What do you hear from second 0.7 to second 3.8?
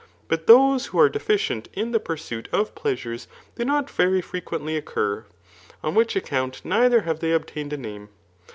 who are deficient in the pursuit of pleasures do